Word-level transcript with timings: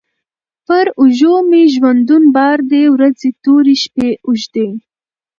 پر 0.67 0.85
اوږو 0.99 1.33
مي 1.49 1.63
ژوندون 1.73 2.23
بار 2.35 2.57
دی 2.71 2.83
ورځي 2.93 3.29
توري، 3.43 3.75
شپې 3.83 4.09
اوږدې 4.25 4.67